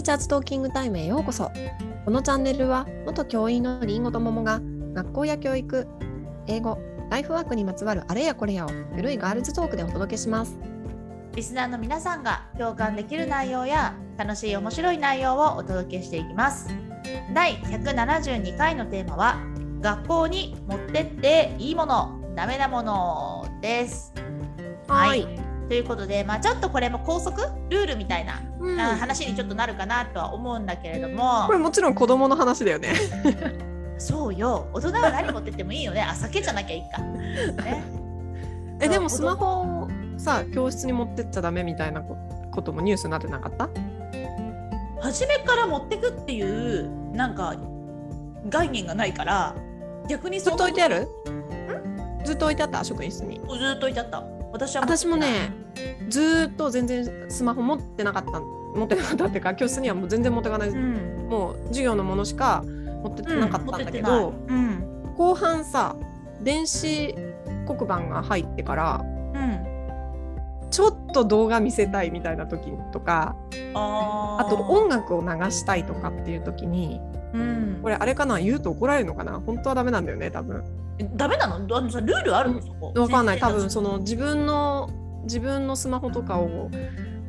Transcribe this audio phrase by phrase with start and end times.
[0.00, 1.50] ーチャーズトーキングタイムへようこそ。
[2.04, 4.60] このチャンネルは元教員のりんごと桃が
[4.94, 5.86] 学校や教育
[6.46, 6.78] 英語
[7.10, 10.58] ライフワークにまつわるあれやこれやをゆるいガールズトークでお届けします。
[11.36, 16.68] リスナーの皆さんが共感できる内容や楽しい面白い内容をお届けしていきます。
[17.34, 19.36] 第172回のテーマは
[19.80, 24.12] 学校に持ってっていいものダメなものです。
[24.88, 28.80] はいということで、まあ、ちょっとこれも校則ルールみたいな、うん。
[28.80, 31.44] あ話にちょっとなるかなとは思うんだけれども。
[31.46, 32.92] これもちろん子供の話だよね。
[33.96, 34.66] そうよ。
[34.72, 36.02] 大人は何持ってってもいいよね。
[36.02, 37.00] あ酒じゃなきゃいいか、
[37.62, 37.84] ね、
[38.80, 42.16] えでもスマホをさ教室に持ってっちゃダメみたいなこ
[42.50, 43.68] こともニュースになってなかった？
[45.00, 47.54] 初めから持ってくっていうなんか
[48.48, 49.54] 概念がないから
[50.08, 51.02] 逆にずっと置いてある？
[51.02, 52.24] ん？
[52.24, 52.82] ずっと置いてあった？
[52.82, 53.36] 職員室に。
[53.36, 53.46] ずっ
[53.78, 54.24] と置いてあった。
[54.52, 55.52] 私は私もね
[56.08, 61.28] ずーっと全然スマホ持ってなかった持ってなかったっていうか教室にはもう全然持ってかない、うん。
[61.28, 62.62] もう授業のものしか
[63.02, 65.96] 持ってなかったんだけど、うん後半さ
[66.42, 67.14] 電子
[67.66, 69.66] 黒板が入ってからうん。
[70.70, 73.36] ちょっと動画見せたいみたいな時とか
[73.74, 77.00] あと音楽を流したいとかっていう時に
[77.34, 77.78] うん。
[77.82, 78.38] これあれかな？
[78.38, 79.40] 言うと怒られるのかな？
[79.40, 80.64] 本当はダメなんだよね多分。
[80.98, 81.76] えダメなの？
[81.76, 82.62] あのさルールあるの？
[82.62, 82.92] そこ。
[82.94, 83.40] わかんない。
[83.40, 84.90] 多分その自分の
[85.22, 86.70] 自分のスマホとかを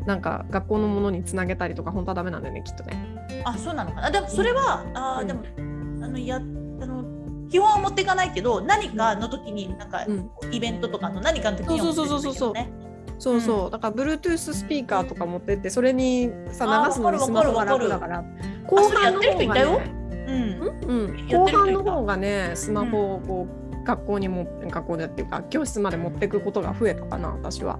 [0.06, 3.44] なんか学校のものにつなげたりとか本当はダメなんだよねきっとね。
[3.46, 4.12] あそうなのかな？
[4.12, 5.28] でもそれは、あうん。
[5.28, 10.30] ーでもあのやあの基本は持っていかないけど何かの時になんか、うん。
[10.52, 12.72] イベントとかの何かの時には持ってってもいいよね。
[13.20, 18.20] そうそう、だから Bluetooth スピーカーとか持ってってそれにさ流すのにわスマホが楽だから。
[18.20, 18.24] あ
[18.66, 19.80] それやってる人いたよ。
[19.80, 19.94] ね
[20.28, 20.62] うん。
[20.82, 27.80] うん、後半の方がねスマホをこう、学校にも学校でっていうか教室まで持ってくことが増えたかな私は。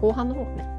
[0.00, 0.70] 後半の方がね。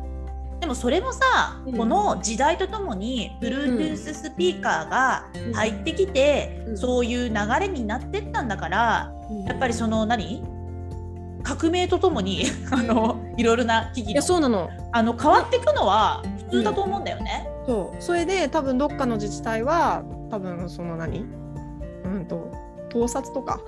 [0.62, 1.78] でもそれもさ、うん。
[1.78, 6.78] この時代とともに Bluetooth スピーカーが入ってきて、うん。
[6.78, 9.12] そういう流れになってったんだから
[9.46, 10.44] やっぱりその何？
[11.44, 14.70] 革命とともにあのいろいろな機器いやのそうなの。
[14.92, 17.48] あの変わっていくのは普通だと思うんだよね。
[17.68, 18.02] そう。
[18.02, 21.26] それで多分どっかの自治体は多分その何？
[22.06, 22.52] うんと
[22.96, 23.60] 盗撮とか。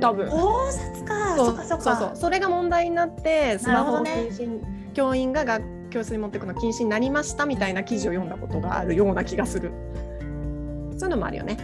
[0.00, 0.28] 多分。
[0.28, 1.36] 盗撮か。
[1.36, 1.84] そっかそっか。
[1.84, 2.16] そうそう。
[2.16, 9.72] それが問題になってスマホを禁止、教員が学教室に持っていくの禁止になりましたみたいな記事を読んだことがあるような気がする。
[10.98, 11.56] そういうのもあるよね。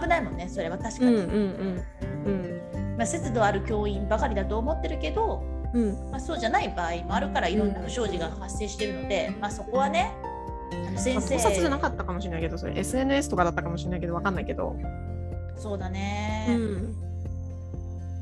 [0.00, 0.78] 危ないもんねそれは。
[0.78, 1.84] 確かに、うんうん
[2.26, 5.42] うんまあ、節度ある教員ばかりだと思ってるけど、
[5.72, 5.82] うん。
[5.82, 10.12] うんまあ、そうじゃない場合もあるからいろんな不祥事が発生してるので、まあ、そこはね
[10.96, 11.34] 先生。
[11.34, 14.76] まあ盗撮じゃなかったかもしれないけどそれ SNS とかだったかもしれないけどわかんないけど、
[15.56, 16.94] そうだね、うん。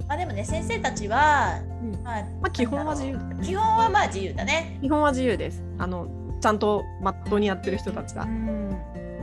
[0.06, 2.02] まあでもね先生たちは、うん。
[2.02, 3.46] まあ、まあ基本は自由ね。
[3.46, 4.78] 基本はまあ自由だね。
[4.80, 5.62] 基本は自由です。
[5.78, 6.08] あの
[6.40, 8.76] ちゃんとまっとうにやってる人たちがうん。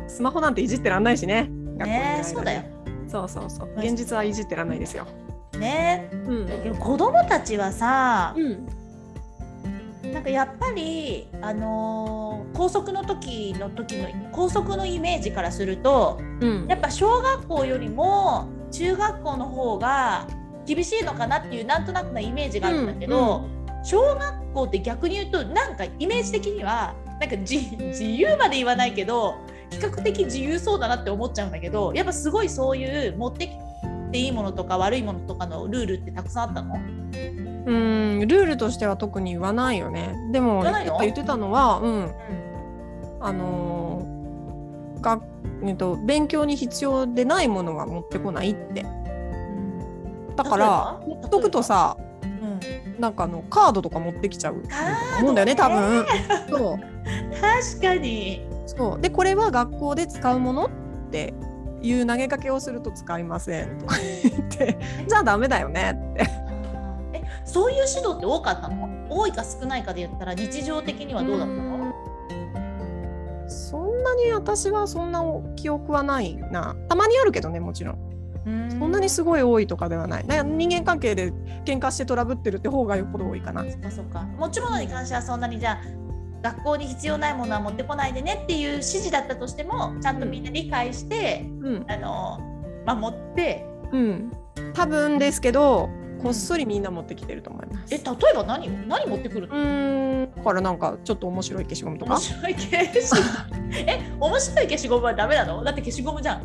[0.07, 1.49] スマホなんていじってらんないしね。
[1.77, 2.63] ね間そうだよ。
[3.07, 3.69] そうそうそう。
[3.77, 5.05] 現実はいじってらんないですよ。
[5.59, 6.75] ねうん。
[6.77, 8.78] 子供たちはさ、うん
[10.03, 16.67] なんかやっぱりあのー校則の時の時の校則のイメージからするとうん。
[16.67, 20.27] やっぱ小学校よりも中学校の方が
[20.65, 23.47] 厳しいのかなっていうなんとなくなイメージがあるんだけど、
[23.83, 29.35] 小学校って逆に言うとなんかイメージ的にはなんか自自由まで言わないけど
[29.71, 33.51] 比較的自由そうだなって思っちゃうんだけどやっぱすごいそういう持ってき
[34.11, 36.75] ていいものとか悪いものとかのルールってたくさんあったの？
[37.65, 40.15] うんルールとしては特に言わないよね。
[40.31, 42.11] でも言ってたのはうん。
[43.21, 45.21] あのーが
[45.63, 48.85] えっと勉強に必要でないものは持ってこないって。
[50.35, 52.59] だから持っとくとさうん。
[52.99, 54.61] なんかあのカードとか持ってきちゃう
[55.19, 56.05] 思うんだよね多分。
[56.49, 56.79] そう。
[57.41, 58.45] 確かに。
[58.65, 59.01] そう。
[59.01, 60.69] でこれは学校で使うものっ
[61.11, 61.33] て
[61.81, 64.77] いう投げかけをすると使いませんとか言って。
[65.07, 66.23] じゃあダメだよねって。
[66.23, 66.38] え
[67.49, 69.07] そういう指導って多かったの？
[69.09, 71.93] 多いか少ないかで言ったら日常的にはどうだったの？
[73.47, 75.23] そんなに私はそんな
[75.55, 76.75] 記憶はないな。
[76.87, 78.09] たまにあるけどねもちろん。
[78.69, 80.27] そんなにすごい多いとかではない。
[80.27, 81.31] な人間関係で
[81.65, 83.63] 喧嘩してトラブってるって方がよっぽど多いかな。
[83.63, 84.21] そっかそっか。
[84.37, 85.79] 持ち物に関してはそんなにじゃあ
[86.41, 91.85] 学校に必要ないものは持ってこないでねっていう指示だったとしてもちゃんとみんな理解して、うん。
[91.89, 92.39] あの
[92.85, 93.65] 守って。
[93.91, 94.31] うん。
[94.73, 95.89] 多分ですけど
[96.21, 97.95] こっそりみんな持ってきてると思います。
[97.95, 98.71] え例えば何を？
[98.87, 100.35] 何持ってくるうの、ーん。
[100.35, 102.13] だからなんかちょっと面白い消しゴムとか。
[102.15, 103.73] 面白い消しゴム。
[103.73, 105.63] え面白い消しゴムはダメなの？
[105.63, 106.43] だって消しゴムじゃん。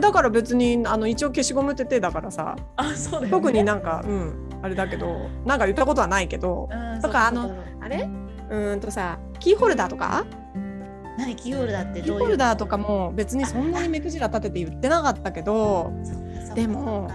[0.00, 2.56] だから別にあの一応消しゴムって手だからさ。
[2.76, 4.48] あそうだよ、ね、特になんかうん。
[4.62, 6.68] あれだけどなんか言ったことはないけど。
[6.70, 7.48] うんとかそうそう。
[7.50, 8.08] そうあれ？
[8.50, 10.24] うーんとさキーホルダーとか？
[11.18, 12.24] 何キーホルダーってキーどういう？
[12.24, 15.92] ホルダーとかも別にそんなに目くじら立てて言ってなかったけど。
[16.54, 17.10] でも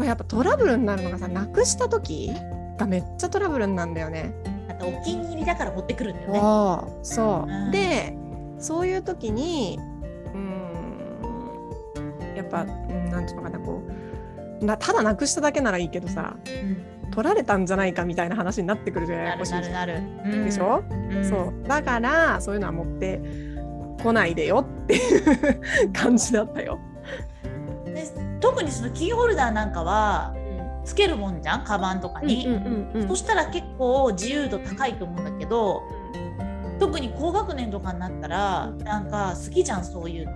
[0.00, 2.32] これやっぱトラブルになるのがさなくした時
[2.78, 4.32] がめっちゃトラブルになんだよね。
[4.70, 6.38] あとお気に入りだから持ってくるんだよね。
[6.40, 8.16] そうそう、うんで
[8.58, 9.78] そういう時に
[10.32, 13.82] うんやっぱうんなんていうのかなこ
[14.62, 20.04] うなただなくしただけならいいけどさうん取られたんじゃないかみたいな話になってくるじゃないじゃんるなるなる。
[20.24, 23.20] うんでしょ、うんそうだからそういうのは持って
[24.02, 25.18] こないでよってい
[25.84, 26.78] う 感じだったよ。
[28.40, 30.34] で特にそのキーホルダーなんかは
[30.84, 31.64] つけるもんじゃん？
[31.64, 32.48] カバンとかに、
[33.06, 35.82] そしたら結構自由度高いと思うんだけど
[36.80, 40.32] 特に高学年とかになったらなんか好きじゃんそういうの。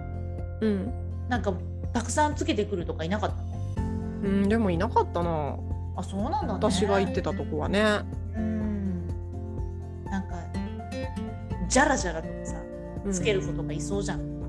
[0.60, 0.92] うん。
[1.28, 1.54] なんか
[1.94, 3.36] たくさんつけてくるとかいなかった？
[3.36, 3.88] の
[4.22, 5.56] うん、でもいなかったな。
[5.96, 6.52] あそうなんだね。
[6.52, 8.00] 私が行ってたとこはね。
[8.36, 9.06] うん。
[10.04, 10.36] なんか
[11.68, 12.56] ジャラジャラとかさ
[13.06, 13.12] うん。
[13.12, 14.43] つける子とかいそうじゃん、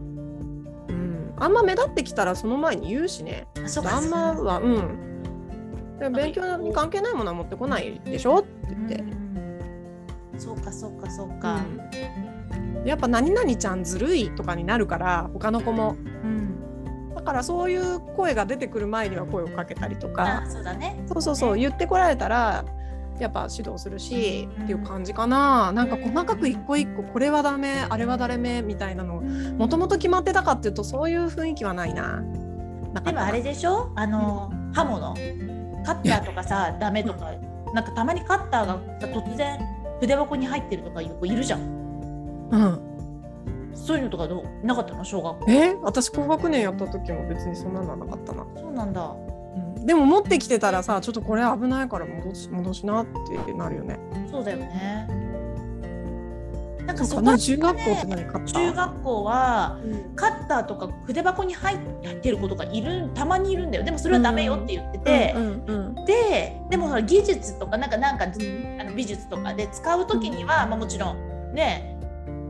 [1.38, 3.48] あんま目立ってきたらその前に言うしね。
[3.86, 5.98] あんまはうん。
[6.00, 8.38] で勉強に関係ないものは持ってこないでしょ？
[8.40, 8.50] って。
[8.70, 8.96] 言って。
[8.96, 10.34] うん。
[10.38, 12.88] そうかそうかそうか、うん。
[12.88, 15.96] やっぱ何々ちゃんずるいとかになるから他の子も。
[16.24, 17.14] うん。
[17.16, 20.44] だからそういう声が出てくる前には声をかけたりとか。
[20.44, 21.04] あそうだね。
[21.08, 21.58] そうそうそう。
[21.58, 22.66] 言ってこられたら
[23.20, 25.72] やっぱ指導するし、っていう感じかな。
[25.72, 32.22] なんか細かく一個一個これはダメあれはダメみたいなのもともと決まってたかっていうとそういう雰囲気はないな。
[32.94, 33.92] なでもあれでしょ？
[33.96, 35.14] あの、刃物。
[35.86, 37.32] カッターとかさ ダメとか。
[37.74, 39.60] なんかたまにカッターがさ突然
[40.00, 41.62] 筆箱に入ってるとかいう子いるじゃん。
[42.52, 42.80] うん、
[43.74, 44.66] そういうのとかどう？
[44.66, 45.04] なかったの？
[45.04, 45.46] 小学校。
[45.52, 45.76] え？
[45.82, 49.02] 私高学年やった時も別にそんなのはなかったな、そうなんだ。
[49.02, 49.25] うん、
[49.86, 54.00] でも持ってきてたらさちょっとこれ危ないから戻し戻しなってなるよね。
[54.32, 55.08] そうだよね。
[56.86, 58.54] なんかそこかな中学校って何買った？
[58.54, 60.16] 中学校はうん。
[60.16, 61.80] カッターとか筆箱に入っ
[62.22, 63.84] てる子とかいるたまにいるんだよ。
[63.84, 65.36] でもそれはダメよって言ってて、
[66.06, 68.28] ででも技術とかなんかなんかあ
[68.84, 72.00] の美術とかで使う時には、まあ、もちろんね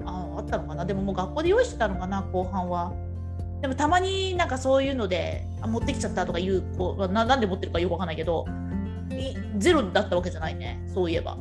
[0.06, 0.86] ああったのかな。
[0.86, 2.94] でももう学校で用意してたのかな後半は。
[3.62, 8.46] でもたまになんかそういうのであ持ってきちゃったとかいう子はななんで持ってるかよくわかんないけど
[9.10, 11.38] いゼロだったわけじゃないねそういえば。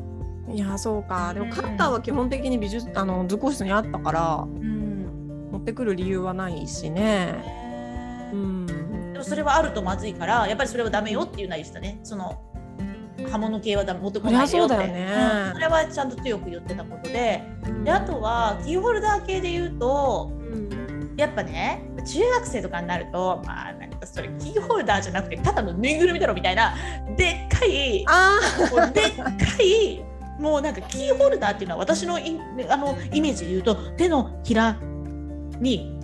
[0.49, 1.33] いやそうか。
[1.33, 5.49] でもカッターは基本的に美術あの図工室にあったからうん。
[5.53, 8.31] 持ってくる理由はないしね。
[8.33, 8.67] うん。
[9.13, 11.99] でもそれはあるとまずいからやっぱりそれはダメよっていうのは言ってたね。
[12.03, 12.43] その
[13.31, 14.75] 刃物系は持ってこないでよって。
[14.75, 15.49] そりゃそうだよね。
[15.49, 15.53] うん。
[15.55, 17.43] それはちゃんと強く言ってたことで。
[17.85, 20.31] であとはキーホルダー系で言うと
[21.17, 26.75] やっぱね中学生とかになるとまあなんかそれキーホルダーじゃなくてただのぬいぐるみだろみたいな
[27.17, 28.41] でっかいあ
[28.93, 30.05] でっかい
[30.41, 32.39] もうなんかキーホルダーっていうのは私のイ
[32.69, 34.77] あのイメージで言うと手のひら
[35.61, 35.97] に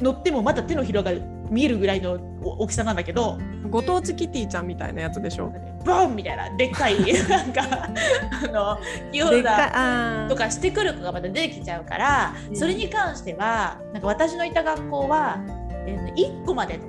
[0.00, 1.12] 乗ってもまた手のひらが
[1.50, 5.52] 見えるぐらいのお大きさなんだけどーご当地キティちゃんみたいなやつでしょ。
[5.84, 6.96] ボンみたいなでっかい
[7.28, 8.78] なんかあの
[9.12, 10.28] キーホルダーでっかいあー。
[10.28, 12.56] とかしてくる子がまた出てきちゃうから、うん。
[12.56, 15.38] それに関してはなんか私のいた学校は、
[15.86, 16.80] えー1個まで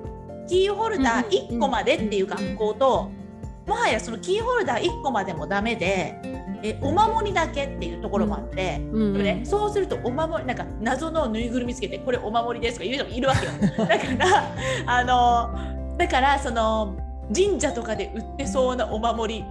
[0.48, 3.10] キーホルダー1個までっていう学校と、
[3.66, 6.20] もはやそのキーホルダー1個までもダメで、
[6.62, 8.80] えお守りだけっていうところもあって。
[8.92, 9.14] うん。
[9.14, 13.52] でもね、そうするとお守りなんか謎のぬいぐるみつけてこれお守りですとか言う人もいるわけよ。
[13.88, 14.54] だから
[14.86, 16.96] あのだからその
[17.34, 19.46] 神社とかで売ってそうなお守り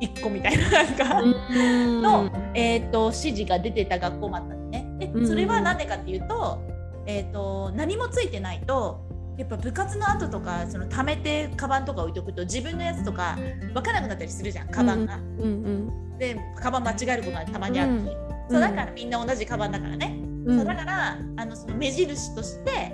[0.00, 4.96] 1個みたいななんか、うんの、えー、と指示が出てた学校もあったんでね。
[4.98, 6.58] でうんそれは何でかっていうと,、
[7.06, 9.00] えー、と何もついてないと
[9.36, 13.38] やっぱ部活の後とかその貯めてカバンとか置いとくと自分のやつとか
[13.72, 15.16] 分からなくなったりするじゃんカバンが。
[15.16, 20.18] うんうんでカバン間違えることがたまにあるし、うんそうだからみんな同じカバンだからね。
[20.46, 22.92] うんそうだからあのその目印として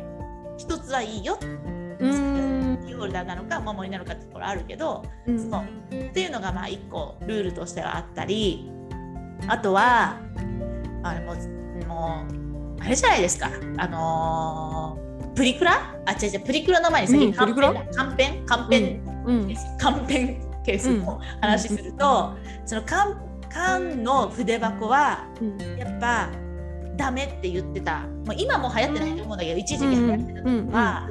[0.59, 1.39] 一つはいいよ。
[2.01, 2.34] うん
[2.97, 5.51] ホルダーなのかお守りなのかってところあるけど、うん。
[5.51, 5.63] そう
[5.95, 8.71] っていうのがまあ一個ルールとしてはあったり
[9.49, 10.19] あとは
[11.03, 12.27] あのもうも
[12.79, 13.51] うあれじゃないですか。
[13.79, 15.97] あのープリクラ？
[16.07, 19.49] あ違う違うプリクラの前に先にカンペンだ、カンペンカンペンうん。
[19.49, 23.21] ケース、カンペンケースの話すると、その缶
[23.53, 25.59] 缶の筆箱はうん。
[25.77, 26.31] やっぱ
[26.97, 31.11] ダメって言ってた、まあ、今もう流行ってないと思うんだけど、一時期流行ってたのは、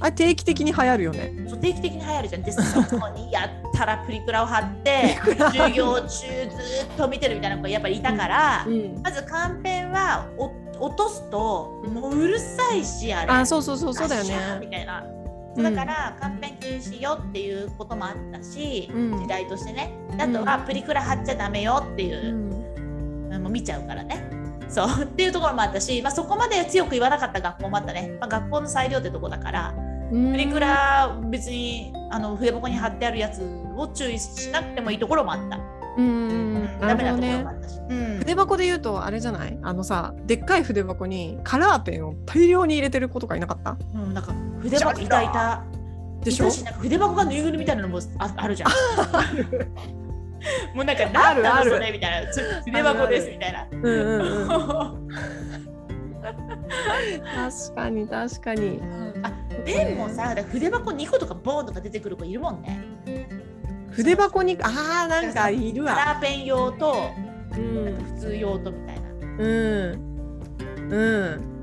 [0.00, 1.32] あ定期的に流行るよね。
[1.48, 2.42] そう定期的に流行るじゃん。
[2.42, 13.32] で そこにやったらプリクラを貼って授業中ずっと見てるみたいな子がやっぱりいたから、うんまずカンペンはお落とすともううるさいしあれ。
[13.32, 14.76] あそうそうそうそうだよガシャーみね。
[14.76, 15.02] たいな。
[15.56, 15.62] うん。
[15.62, 19.18] だから、カンペン禁止よっていうこともあったし、うん。
[19.18, 19.90] 時代としてね。
[20.14, 23.42] であとはプリクラ貼っちゃダメよっていうう、ん。
[23.42, 24.28] もう見ちゃうからね。
[24.68, 29.74] そうっていうところもあったし、まあ、そこまで強く言わなかった学校もあったね、まあ、学校の裁量ってとこだから
[30.10, 33.42] プリクラ別にあの筆箱に貼ってあるやつ
[33.76, 35.58] を注意しなくてもいいところもあった。
[35.98, 39.58] うんダメなところもあったし、うん、筆箱で言うとあれじゃない？
[39.62, 43.78] あのさでっかい筆箱にカラーペンを大量に入れてる子とかいなかった？
[43.94, 45.64] うんなんか筆箱いたいた。
[46.22, 46.50] でしょ？
[46.50, 48.70] 筆箱がぬいぐるみみたいなのもああるじゃん。
[50.76, 52.32] もうなんか何なのそれみたいな
[52.64, 53.66] 筆箱ですみたいな。
[53.72, 54.48] うんうんうん、
[57.24, 58.80] 確かに確かに。
[59.22, 59.32] あ
[59.66, 62.80] ペンもさ筆箱2個とかボーンとか出てくる子いるもんね。
[63.90, 65.94] 筆箱にああなんかいるわ。
[65.94, 67.10] カラーペン用と、
[67.52, 69.10] うん、普通用とみたいな。
[69.10, 70.06] うん
[70.90, 71.56] うん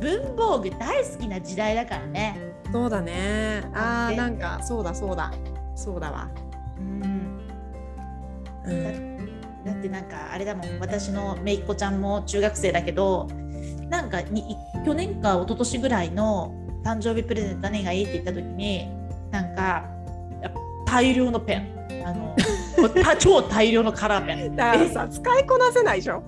[0.00, 2.54] 文房具大好きな時代だからね。
[2.72, 3.62] そうだね。
[3.74, 5.32] ああなんかそうだそうだ
[5.76, 6.30] そうだわ。
[9.64, 13.28] だってなんかあれだもん私のめいっ子ちゃんも中学生だけど
[13.88, 18.04] なんかに去年か一昨年ぐらいの誕生日プレゼント何がいい？
[18.04, 18.88] って言った時に
[19.30, 19.84] なんか
[20.86, 21.74] 大量のペン。
[22.04, 22.36] あの
[23.18, 24.56] 超大量のカラーペン。
[24.56, 26.22] だからさ使いこなせないでしょ？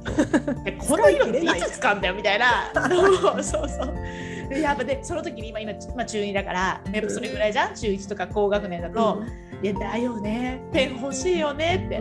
[0.78, 2.70] この色いつ使うんだよみたいな。
[3.12, 4.58] そうそうそう。
[4.58, 7.74] やっぱでその時に今今、まあ、中2だからやっぱそれぐらいじゃん？
[7.74, 9.64] 中1とか高学年だと、うん。
[9.64, 10.60] いやだよね。
[10.72, 11.96] ペン欲しいよねって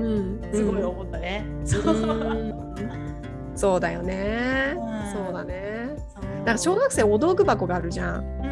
[0.56, 1.68] すごい思ったね、うん、
[3.56, 5.95] そうだよね、うん、そうだね
[6.46, 8.52] なんか小学生お道具箱があるじゃん,、うんうん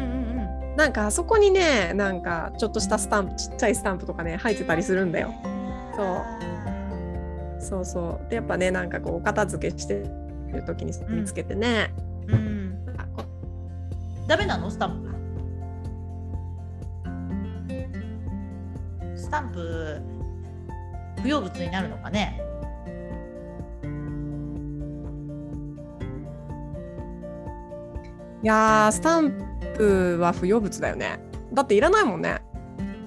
[0.70, 5.32] うん、なんかあそこにねなんかちょっとしたスタンプちっちゃいスタンプとかね入ってたりするんだよ。
[5.96, 6.22] そう。
[7.60, 8.30] そうそう。
[8.30, 10.02] でやっぱねなんかこうお片付けして
[10.52, 11.94] る時に見つけてね、
[12.26, 12.84] うん、うん、
[14.26, 14.70] ダメなの？
[14.70, 15.14] スタンプ。
[19.16, 20.02] スタンプ
[21.22, 22.42] 不要物になるのかね？
[28.44, 29.32] いやスタン
[29.74, 31.18] プは不要物だよね。
[31.54, 32.42] だっていらないもんね。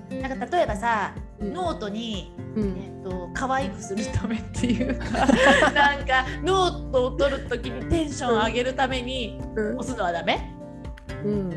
[0.10, 5.06] なんか例えばさ、うん、ノートに、うん、えーと、可愛くするためっていうか
[5.74, 9.40] なんかノートを取る時にテンション上げるために
[9.78, 10.56] 押すのはダメ、
[11.24, 11.54] うん、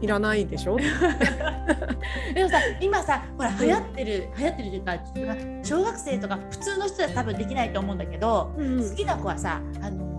[0.00, 0.76] いらないでしょ？
[2.34, 10.15] でもさ今さほら流行ってる、流行ってるというか小学生とか普通の人は多分できないと思うんだけど、うん、好きな子はさあのー、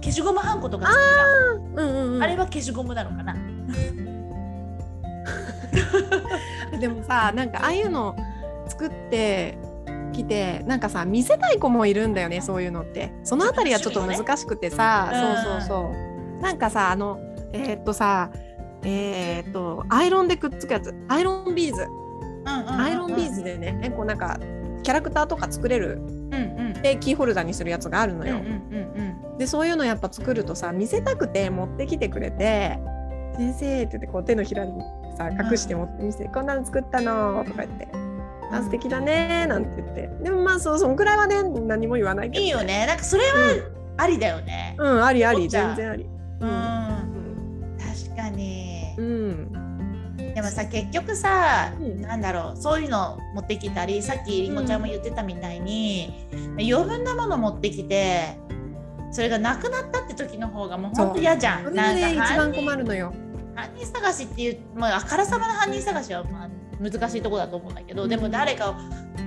[0.00, 3.36] 消しゴムはんことか好きじゃん、うんうんうん、あれは消しゴムなのかな？
[6.78, 8.16] でもさなんかああいうの
[8.66, 9.58] 作って
[10.12, 13.12] きてなんかさ見せたい子もいるんだよねそういうのって。
[13.24, 15.92] そのあたりはちょっと難しくてさ、ね、そうそうそ
[16.38, 16.42] う。
[16.42, 17.18] なんかさあの
[17.52, 18.30] えー、っとさ
[18.82, 20.94] えー、っとアイロンでくっつくやつ。
[21.08, 21.86] アイロンビーズ、
[22.44, 24.38] アイロンビーズでねこうなんか
[24.82, 26.36] キャラクターとか作れる、うんう
[26.78, 28.36] ん、でキーホルダーにするやつがあるのよ。
[28.36, 29.09] うんうんうんうん、
[29.40, 32.78] でそういうのやっぱ作るとさ見せたくて持ってきてくれて
[33.38, 34.72] 「先生」って言ってこう手のひらに
[35.16, 37.88] さ隠して持ってみせて「こんなの作ったの」とか言って。
[38.52, 40.10] あ素敵だねなんて言って。
[40.24, 42.84] でもまあそうそんくらいはね何も言わないけど、ね、いいよね。
[42.84, 43.28] なんかそれは
[43.96, 44.74] ありだよね。
[44.76, 45.24] うん、うん、あり。
[45.24, 46.04] あり全然あり。
[46.40, 48.92] うん、うん、確かに。
[48.98, 49.52] うん、
[50.34, 52.56] でもさ結局さ、うん、なんだろう。
[52.56, 58.36] そういうの持ってきたりさっきりんごちゃんも言ってたみたいに、うん、余分なもの持ってきて
[59.10, 61.74] それがなくなったって時の方がもう本当嫌じゃん。
[61.74, 63.12] なんか一番困るのよ。
[63.54, 66.50] 犯人探しっていう、まあ、あからさまな犯人探しはまあ
[66.80, 68.74] 難しいとこだと思うんだけど、うん、でも誰かを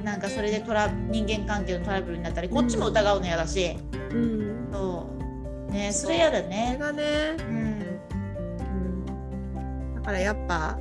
[0.03, 3.77] なんかそれでトラ人間関係のトラブルになったりこっちも疑うの嫌だし、
[4.11, 5.07] うん、そ
[5.69, 5.71] う。
[5.71, 6.77] ねそれ嫌だね。
[6.77, 7.73] それがね、うん。
[10.03, 10.77] からやっぱ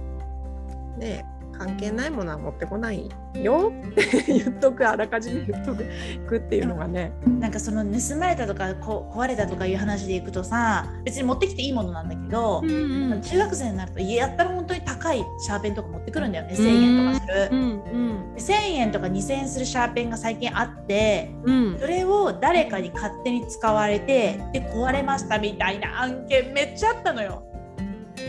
[0.99, 1.25] ね
[1.65, 3.73] 関係ないものは持ってこないよ。
[3.93, 6.39] って言っとくあらかじめ言っとく。
[6.39, 7.13] っていうのがね。
[7.39, 16.55] なんかその盗まれたとかこ壊れたとかいう話でいくとさ別に持ってきていいものなんだけど、うんうん、中学生になるとやったら本当に高いシャーペンとか持ってくるんだよね。
[16.55, 17.65] 1,000円とかする、うんう
[18.33, 27.45] ん、1,000円とか2,000円するシャーペンが最近あって、うん、それを誰かに勝手に使われてで壊れましたみたいな案件めっちゃあったのよ。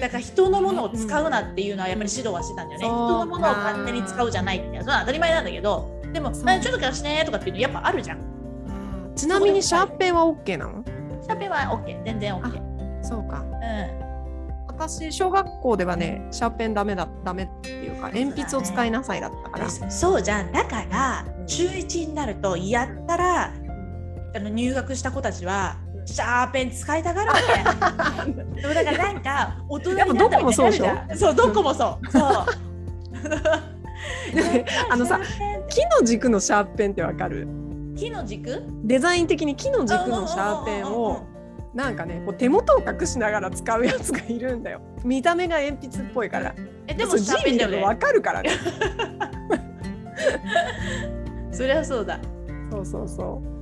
[0.03, 9.13] だから人のものを使うなっていうのはやっぱり指導はしてたんだよね、うん、人のものを勝手に使うじゃないってそれは当たり前なんだけどでも「ちょっと貸して」とかっていうのやっぱあるじゃん。
[9.15, 10.83] ちなみにシャーペンは OK なの？
[11.21, 13.39] シャーペンは OK 全然 OK そうか。
[13.39, 14.67] うん。
[14.67, 19.69] 私小学校ではねシャーペンダメだダメっていうか鉛筆を使いなさいだったから。
[19.69, 20.51] そうじゃん。
[20.51, 23.53] だから中1になるとやったら
[24.35, 28.61] あの入学した子たちはシャーペン使いたがるわけ。
[28.73, 32.11] だからなんか大人になったみたいなそうどこもそう。
[32.11, 32.21] そう。
[34.89, 35.19] あのさ
[35.69, 37.47] 木の軸のシャーペンってわかる？
[37.95, 38.63] 木の軸？
[38.83, 41.21] デザイン的に木の軸のシャーペンを
[41.73, 44.81] なんかねこう手元を隠しながら使うやつがいるんだよ。
[45.03, 46.53] 見た目が鉛筆っぽいから。
[46.87, 47.81] えでもシャーペンだよね。
[47.81, 48.49] わかるからね。
[51.51, 52.19] そりゃそうだ。
[52.71, 53.52] そうそうそう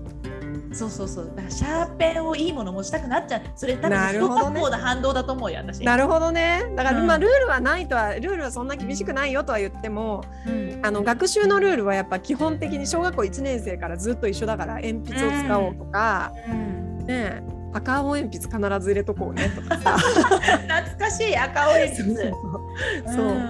[0.74, 1.26] そうそうそう。
[1.36, 3.42] だからシャーペンをいいもの持ちたくなっちゃう。
[3.56, 4.60] それ多分なるほどね。
[4.60, 5.84] 一方な反動だと思うよ私。
[5.84, 6.64] なるほどね。
[6.76, 7.08] だから、うん。
[7.08, 10.80] まあルールはないとはルールはそんな厳しくないよとは言ってもうん。
[10.84, 17.06] あの学習のルールはやっぱ基本的に小学校1年生からずっと一緒だから鉛筆を使おうとか、うん。
[17.06, 19.98] ねえ赤青鉛筆必ず入れとこうねとかさ。
[19.98, 22.16] 懐かしい赤青鉛筆。
[22.16, 22.32] そう
[23.08, 23.42] そう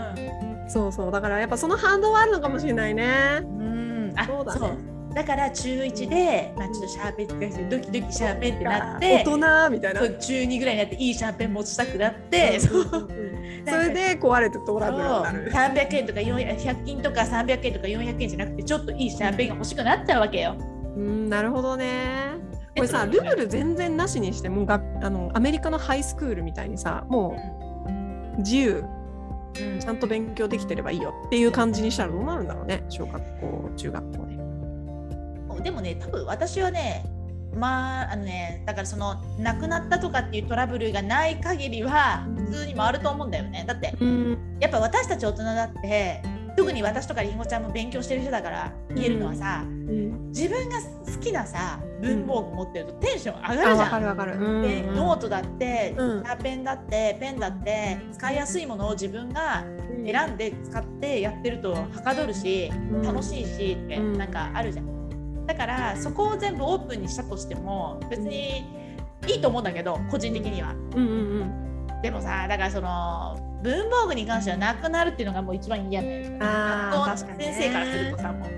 [0.70, 0.92] そう。
[0.92, 1.12] そう。
[1.12, 3.42] だからやっぱその反動はあるのかもしれないね。
[3.42, 9.38] うん、うんあそうだねだから中1で、まあ、ちょっとシャーペン使ってドキドキシャーペンってなっ大て人
[9.70, 10.01] みたいな。
[10.01, 13.08] 中2ぐらいになっていいシャーペン持ちたくなって、そそうう
[13.68, 15.51] それで壊れてトラブルになる。
[15.51, 20.56] 300円とか400 100均とか300円とか400円じゃなくてちょっといいシャーペンが欲しくなっちゃうわけよ。
[20.96, 22.32] うん、なるほどね。
[22.75, 27.36] これさ、ルール全然なしにしてもうがあのアメリカのハイスクールみたいにさ、も
[28.38, 28.86] う自由。
[29.60, 29.80] うん。
[29.80, 34.25] ちゃんと勉強できてればいいよっていう感じにしたらどうなるんだろうね、小学校、中学校
[35.63, 35.72] で。
[35.72, 37.06] でもね多分私はね
[37.56, 43.63] まああのねだからその亡くなったとかっていうトラブルがない限りは普通に回ると思うんだよね。
[43.68, 46.22] だってうん、やっぱ私たち大人だって
[46.58, 49.63] 特に私とかりんごちゃんも勉強してる人だから言えるのはさ、
[50.30, 53.89] 自分が好きなさ文房具持ってるとテンション上がるじゃん。
[53.89, 54.38] かるわかる。
[54.38, 56.24] うんでノートだって、うん。
[56.24, 59.63] シャーペンだってペンだって使いやすいものを自分が
[60.06, 63.01] 選んで使ってやってるとはかどるしうん。
[63.01, 64.18] 楽しいしってうん。
[64.18, 65.00] なんかあるじゃん。
[65.48, 68.65] だからそこを全部オープンにしたとしても別に
[69.27, 70.74] いいと思うんだけど個人的には。
[70.95, 71.07] うんう
[71.43, 71.71] ん
[72.01, 76.41] でもさだからその文房具に関してはなくなるっていうのがもう一番嫌なやつだね。
[76.41, 78.50] 学先生からするとさもう。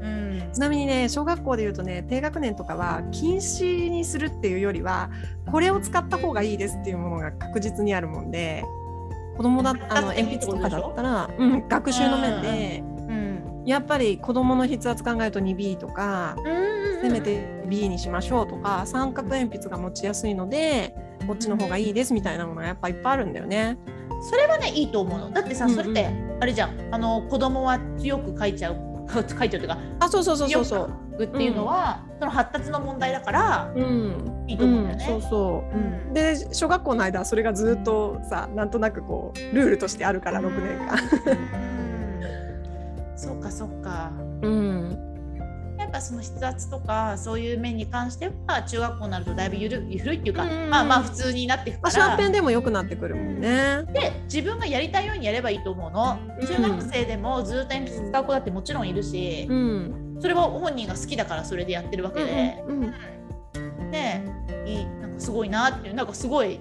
[0.00, 0.52] うん。
[0.52, 5.10] ちなみにね小学校でいうとね低学年とかは禁止にするっていうよりは
[5.50, 8.62] これを使った方がいいですっていうものが確実にあるもんで
[9.36, 12.97] 子供だあの鉛筆とかだったら、うん、学習の面でうん
[13.68, 16.36] やっぱり子供の筆圧考えると 2B とか
[17.02, 20.94] せめて B にしましょうとか三角鉛筆が持ちやすいので
[21.26, 23.76] こっちの方がいいですみたいなものがやっぱいっぱいあるんだよね。
[24.30, 26.08] それはねいいと思うのだってさうんうんそれって
[26.40, 28.76] あれじゃんあの子供は強く書いちゃう
[29.12, 31.24] 書いちゃうっていうかあそうそうそうそうそう。
[31.24, 35.04] っていうのは、その発達の問題だからうんいいと思うんだよね。
[35.04, 35.76] そうそう。
[35.76, 41.87] うんで小学校の間はそれがずっとさなんとなくこうルールとしてあるから6年間。
[43.18, 44.12] うんそうかそうか。
[44.42, 45.04] うん。
[45.78, 52.04] やっぱその筆圧とかそういう面に関しては中学校になるとだいぶゆる緩いっていうか、うんまあまあ普通になっていくまあ、から。
[52.04, 53.84] シャーペンでも良くなってくるもんね。
[53.92, 56.18] で自分がやりたいようにやればいいと思うの。
[56.40, 56.46] うん。
[56.46, 60.16] 中学生でもずっと鉛筆使う子だってもちろんいるし、うん。
[60.20, 62.94] それは本人が好きだからそれでやってるわけで、うんうん
[63.90, 64.22] ね
[64.66, 66.60] いいなんかすごいなっていうなんかすごい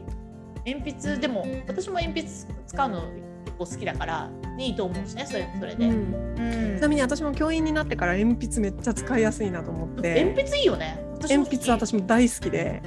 [0.66, 2.28] 鉛筆でも私も鉛筆
[2.66, 3.27] 使うの結
[3.58, 6.36] 構好きだからいいと思うしねそれそれで、うん。
[6.38, 6.78] うん。
[6.78, 10.24] ちなみに私も教員になってから鉛筆めっちゃ使いやすいなと思って。
[10.24, 11.00] 鉛筆いいよね。
[11.22, 12.82] 鉛筆私も大好きで。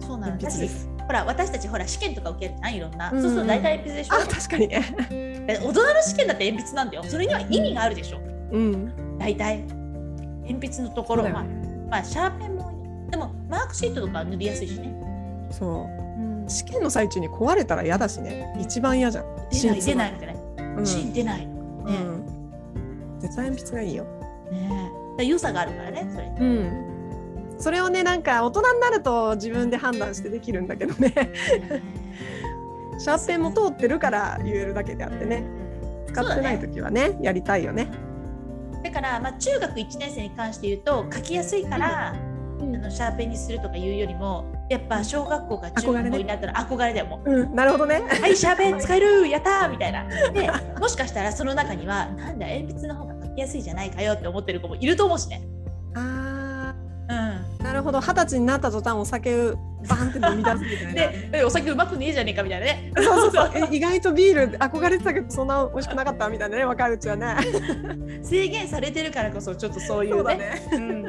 [0.00, 0.88] そうなの鉛筆です。
[1.06, 2.80] ほら私たちほら試験とか受けるじゃんい？
[2.80, 3.22] ろんな、うん。
[3.22, 4.14] そうすると大体鉛筆でしょ？
[4.14, 4.68] あ確かに。
[5.48, 7.04] 大人の試験だって鉛筆なんだよ。
[7.04, 8.20] それには意味があるでしょ？
[8.52, 9.18] うん。
[9.18, 9.64] 大体。
[10.50, 11.44] 鉛筆のところ、まあ
[11.90, 14.94] まあシャーペンもでもマークシートとか塗りやすいしね、
[15.50, 15.86] そ
[16.46, 16.50] う。
[16.50, 18.54] 試験の最中に壊れたら嫌だしね。
[18.58, 19.24] 一番嫌じゃん。
[19.50, 20.86] 出ない真出ないみたいな、うん。
[20.86, 21.46] シーン出ない。
[21.46, 21.46] ね。
[21.86, 23.18] うん。
[23.20, 24.04] 絶対鉛筆がいいよ。
[24.50, 25.26] ね。
[25.26, 26.26] 良さがあるからねそれ。
[26.38, 27.56] うん。
[27.58, 31.12] それをねなんか大人になると自分で判断してできるんだけどね。
[32.98, 35.44] シャーペンも通ってるから言えるだけであってね。
[36.06, 37.88] 使ってない時はねやりたいよね。
[38.82, 42.27] だから、まあ、中学1年生に関して言うと書きやすいから、うん
[42.76, 47.30] あのシャーペンにするとかいうよりもやっぱ小学校か中学校になったら憧れだよもう。
[47.30, 48.02] うん、なるほどね。
[48.20, 50.04] はい、シャーペン 使えるやったーみたいな。
[50.32, 55.42] で、もしかしたらその中には、なんだ、鉛筆の方が書きやすいじゃないかよって思ってる子もいると思うしね。
[55.94, 56.06] あうん。
[56.06, 56.37] あ、
[57.68, 58.00] なるほど。
[58.00, 60.92] 二十歳になった途端お酒をバンって飲み出すみたいな。
[60.94, 62.92] で、えお酒うまくねえじゃねえかみたいなね。
[62.96, 63.50] そうそうそう。
[63.70, 67.36] え意外とビール憧れてたけどそんな美味しくなかったみたいなね若いうちはね。
[68.24, 70.16] 制限されてるからこそ、ちょっとそういうね。
[70.16, 70.62] そうだね。
[70.72, 71.02] うん、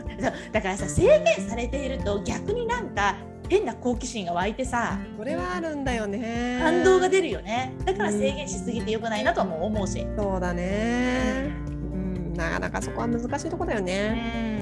[0.51, 3.15] だからさ、制限されていると逆になんか
[3.47, 6.59] 変な好奇心が湧いてさ、これはあるんだよね。
[6.61, 7.73] 反動が出るよね。
[7.85, 10.05] だから制限しすぎてよくないなとはもう思うし。
[10.17, 11.53] そうだね。
[11.93, 14.58] うん、なかなかそこは難しいとこだようん。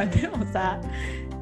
[0.00, 0.06] ね。
[0.06, 0.20] ねえ。
[0.20, 0.80] でもさ、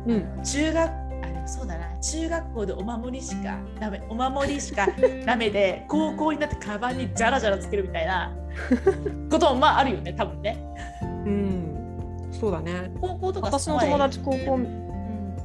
[0.07, 0.43] うん。
[0.45, 0.91] 中学
[1.23, 4.89] あでもそうだな中学校でお守りしかダメお守りしか
[5.25, 8.33] ダメで高校になってカバンにジャラジャラつけるみたいな
[9.31, 10.57] こともまああるよね多分ね。
[11.03, 14.83] うんそうだね高校とか私の友達高校うん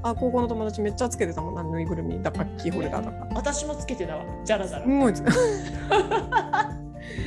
[0.04, 5.24] あ高校の友達めっちゃつけてたもんなぬいぐるみだかキーホルダーだか私もつけてたわじゃらじゃらすごいつ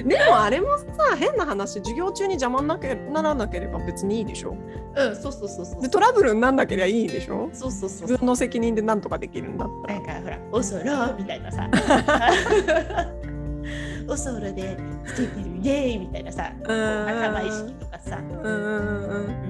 [0.04, 4.56] でもあれもさ変な話授業中に邪魔になけならなければ別にいいでしょ？
[4.96, 5.82] うんそうそうそうそう。
[5.82, 7.50] でトラブルになんなければいいでしょ？
[7.52, 10.00] そうそうそう自分の責任でなんとかできるんだったら。
[10.00, 10.82] なんかほらおそろ
[11.18, 11.68] みたいなさ。
[14.08, 14.76] おそろで
[15.06, 16.50] つけてるイエーイみたいなさ。
[16.52, 16.66] うん。
[17.06, 18.18] 仲間意識とかさ。
[18.18, 19.49] うんうんうん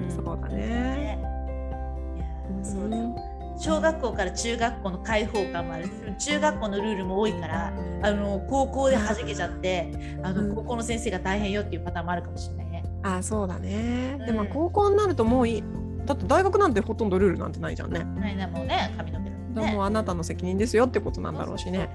[3.61, 5.91] 小学校から中学校の開放感もあるし
[6.31, 9.91] 中学校のルールも多いからあの高校で弾けちゃって
[10.23, 10.49] あうん。
[10.49, 12.83] の高校の先生が大変よっていうパターンもあるかもしれないね。
[13.03, 15.63] あそうだね、でもうん高校になるともういい。
[16.05, 18.03] だって大学なんてほとんどルールなんてないじゃんね。
[18.03, 19.37] ないなもうね髪の毛だね。
[19.53, 21.89] だからもうあなたの責任ですよってことなんだろうしね。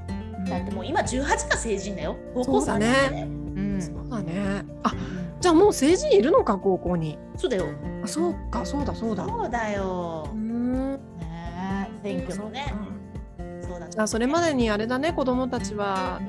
[0.48, 2.16] だってもう今18が成人だよ。
[2.34, 3.28] 高校3そうだね。
[3.80, 4.64] そうだね。
[4.84, 4.94] あ
[5.40, 7.18] じゃあもう成人いるのか高校に。
[7.36, 7.66] そうだよ。
[8.02, 9.26] あそうかそうだそうだ。
[9.26, 10.28] そうだよ。
[10.32, 10.45] うーんね
[12.06, 12.72] 勉強もね。
[13.60, 15.12] そうだじゃあそれまでにあれだね。
[15.12, 16.20] 子供たちは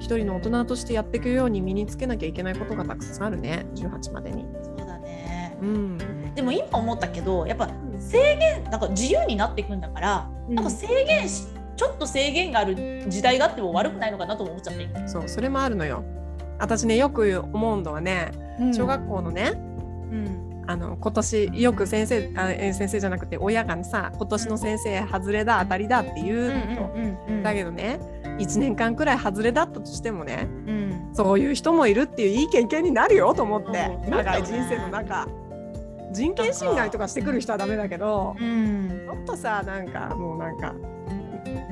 [0.00, 3.66] 一人の大人としてやっていくように身につけなきゃいけないことがたくさんあるね。
[3.74, 4.46] 18までに。
[4.62, 5.56] そうだね。
[5.60, 5.98] うん、
[6.34, 14.82] でも今思ったけどやっぱ制限なんか自由になっていくんだから、なんか制限しちょっと制限がある時代があっても悪くないのかなとも思っちゃって。
[14.82, 16.04] 今そうそれもあるのよ。
[16.58, 18.32] 私ねよく思うのはね
[18.72, 27.98] 小学校のね、うんあの今年よく先生あえ先生じゃなくて親がさ今年の先生外れだ当たりだって言うの、うんだけどね
[28.38, 31.10] 1年間くらい外れだったとしてもねうん。
[31.14, 34.10] そういう人もいるっていういい経験になるよと思ってうん。
[34.10, 35.26] 長い人生の中。
[36.12, 39.06] 人権侵害とかしてくる人はダメだけどうん。
[39.06, 40.74] ちょっとさなんかもうなんか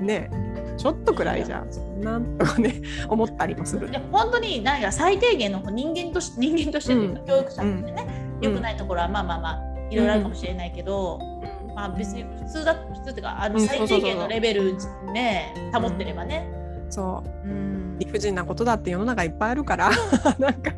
[0.00, 0.30] ね
[0.78, 1.66] ちょっとくらいじゃ
[2.00, 3.90] なんとかね思ったりもする。
[3.90, 7.26] で本当に何か最低限の人間とし人間としてというか、うん。
[7.26, 11.74] 教育者としてね、うん良くないところはまあまあまあいろいろあるかもしれないけど、うん。
[11.74, 14.76] まあ別に普通だ普通っていうかあのうん最低限のレベル
[15.12, 16.48] ね保ってればね。
[16.90, 17.48] そう。
[17.48, 17.98] うん。
[17.98, 19.90] 理不尽なことだって世の中いっぱいあるから
[20.38, 20.72] なんか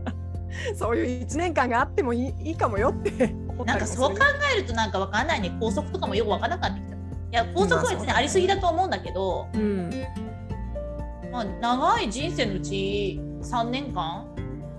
[0.77, 4.19] そういう1年間があってもいいいいかもよって なんかそう考
[4.55, 5.57] えるとなんかわかんないね。
[5.61, 6.89] 校則とかもよくわからなくなった。
[7.31, 9.91] いや校則は別にありすぎだと思うんだけど、うん、
[11.31, 14.25] まあ、長い人生のうち3年間？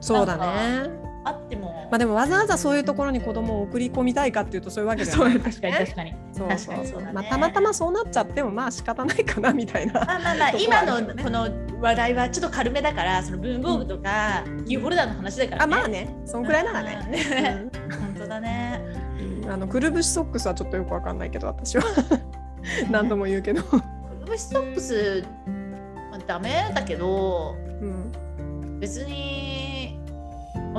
[0.02, 0.99] そうだね。
[1.24, 5.40] あっても、まあでもわざわざそういうところに子供を送り込みたいかっていうとそういうわけじゃない。
[5.40, 6.16] 確かに確かに。
[6.32, 9.94] そう確かにそうだねまあたまたまそうなっちゃってもまあ仕方ないかなみたいな。
[9.94, 11.50] まあまあまあ とこ今のこの
[11.82, 17.00] 話題はちょっと軽めだからその文房具とかキーホルダーの話だから、あまあねそんくらいならね。
[17.06, 18.82] うんね本当だね。
[19.44, 21.84] うんあのくるぶしソックスはちょっとよくわかんないけど私は
[22.92, 23.64] 何度も言うけど。
[23.64, 23.82] くる
[24.26, 25.24] ぶしソックス、
[26.12, 28.12] まあ、ダメだけどうん
[28.80, 29.49] 別に、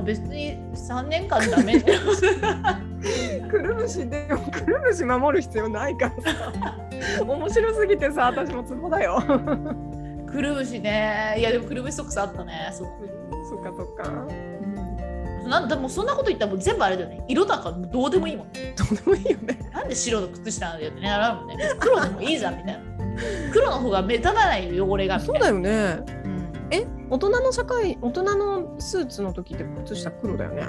[0.00, 1.78] まあ、別に3年間ダメ。
[1.78, 2.00] だ よ
[3.50, 6.52] くるぶしでもくるぶし守る必要ないからさ。
[7.22, 9.22] 面白すぎてさ私もツボだよ。
[10.26, 11.34] くるぶしね。
[11.38, 12.70] いやでもくるぶしソックスあったね。
[12.72, 12.88] そっ
[13.62, 14.26] かそっか、
[15.48, 17.22] なんでもそんなこと言ったらもう全部あれだよね。
[17.28, 18.46] 色だからどうでもいいもん。
[18.52, 19.58] どうでもいいよね。
[19.72, 21.56] なんで白の靴下なんだよってねなるもんね。
[21.78, 22.80] 黒でもいいじゃんみたいな。
[23.52, 25.98] 黒の方が目立たないよ汚れがそうだよね。
[26.14, 26.19] うん
[26.70, 30.68] え大人の社会大人のスーツの時って靴下黒だよね。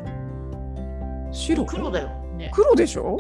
[1.32, 1.66] 白？
[1.66, 2.10] 黒だよ。
[2.38, 2.50] ね。
[2.54, 3.18] 黒でしょ？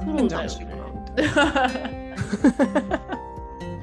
[0.00, 1.22] 黒だよ白なんて。
[1.34, 1.66] ま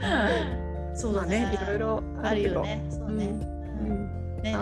[0.03, 1.39] あそうだね。
[1.45, 2.83] ねいろいろあるよね。
[2.89, 3.41] そうね、うん。
[3.89, 4.41] うん。
[4.41, 4.55] ね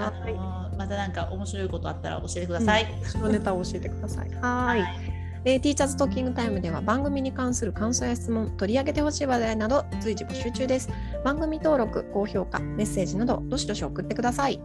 [0.78, 4.30] またなんか面白いことあったら教えてください、白ネタを教えてください。
[4.42, 5.03] はい
[5.46, 10.90] えーティーチャーズトーキングタイムでは番組に関する感想や質問、取り上げてほしい話題など随時募集中です。
[11.26, 14.62] 番組登録、高評価、メッセージなどどしどし送ってください。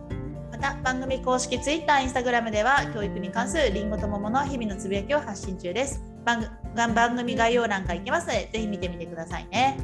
[0.53, 6.01] また番組公式 Twitter、Instagram では教育に関するりんごと桃の日々のつぶやきを発信中です。
[6.25, 6.43] 番
[6.77, 9.79] 組番組概要欄から行きますので、ぜひ見てみてくださいね。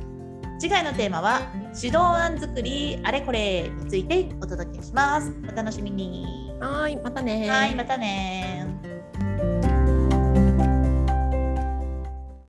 [0.61, 1.41] 次回のテーマは
[1.75, 5.33] 指導案作りあれこれについてお届けします。
[5.53, 6.55] お楽しみに。
[6.61, 8.64] はい、またねはい、またね